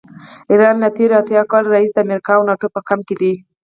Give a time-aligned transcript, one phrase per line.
[0.49, 3.33] ایران له تېرو اتیا کالو راهیسې د امریکا او ناټو په کمپ کې دی.